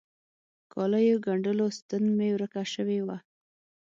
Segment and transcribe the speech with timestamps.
[0.73, 3.17] کاليو ګنډلو ستن مي ورکه سوي وه.